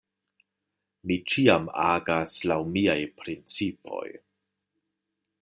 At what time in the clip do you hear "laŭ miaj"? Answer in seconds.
2.53-2.97